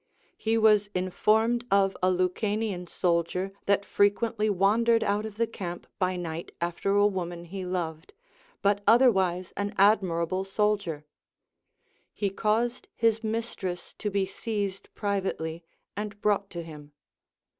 [0.35, 6.15] He was informed of a Lucanian soldier that frequently wandered out of the camp by
[6.15, 8.13] night after a woman he loved,
[8.63, 11.05] but otherwise an admirable soldier;
[12.15, 15.63] he caused his mistress to be seized privately
[15.95, 16.93] and brought to him.